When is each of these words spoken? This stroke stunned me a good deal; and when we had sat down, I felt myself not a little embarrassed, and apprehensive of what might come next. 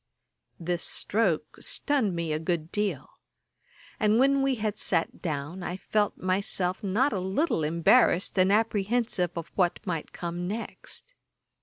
This 0.59 0.81
stroke 0.81 1.57
stunned 1.59 2.15
me 2.15 2.33
a 2.33 2.39
good 2.39 2.71
deal; 2.71 3.19
and 3.99 4.17
when 4.17 4.41
we 4.41 4.55
had 4.55 4.79
sat 4.79 5.21
down, 5.21 5.61
I 5.61 5.77
felt 5.77 6.17
myself 6.17 6.83
not 6.83 7.13
a 7.13 7.19
little 7.19 7.63
embarrassed, 7.63 8.39
and 8.39 8.51
apprehensive 8.51 9.29
of 9.37 9.51
what 9.53 9.79
might 9.85 10.11
come 10.11 10.47
next. 10.47 11.13